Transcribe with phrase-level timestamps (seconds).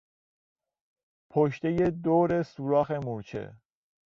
[1.31, 3.53] پشتهی دور سوراخ مورچه